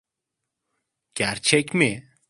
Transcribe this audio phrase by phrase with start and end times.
[1.15, 2.11] Gerçek mi?